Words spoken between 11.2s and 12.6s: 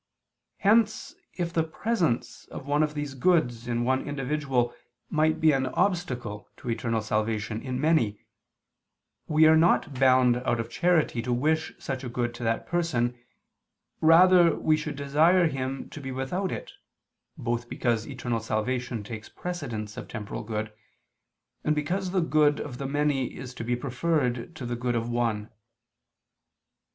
to wish such a good to